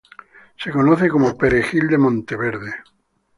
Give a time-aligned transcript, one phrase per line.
[0.57, 2.73] Se conoce como "perejil de monteverde".